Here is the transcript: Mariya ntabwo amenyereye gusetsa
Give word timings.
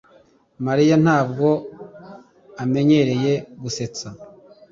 Mariya 0.65 0.95
ntabwo 1.03 1.47
amenyereye 2.63 3.33
gusetsa 3.61 4.07